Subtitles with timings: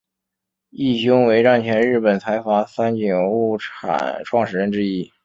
[0.71, 5.11] 义兄为战前日本财阀三井物产创始人之一。